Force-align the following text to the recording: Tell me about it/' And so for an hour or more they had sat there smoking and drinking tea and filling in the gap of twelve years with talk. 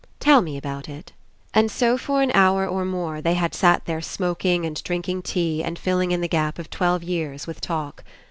Tell 0.19 0.41
me 0.41 0.57
about 0.57 0.85
it/' 0.85 1.11
And 1.53 1.69
so 1.69 1.95
for 1.95 2.23
an 2.23 2.31
hour 2.33 2.65
or 2.65 2.83
more 2.85 3.21
they 3.21 3.35
had 3.35 3.53
sat 3.53 3.85
there 3.85 4.01
smoking 4.01 4.65
and 4.65 4.83
drinking 4.83 5.21
tea 5.21 5.63
and 5.63 5.77
filling 5.77 6.09
in 6.09 6.21
the 6.21 6.27
gap 6.27 6.57
of 6.57 6.71
twelve 6.71 7.03
years 7.03 7.45
with 7.45 7.61
talk. 7.61 8.03